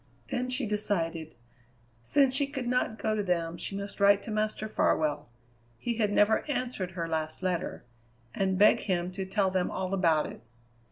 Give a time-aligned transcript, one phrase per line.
[0.31, 1.35] Then she decided:
[2.01, 5.29] since she could not go to them she must write to Master Farwell,
[5.77, 7.83] he had never answered her last letter,
[8.33, 10.41] and beg him to tell them all about it.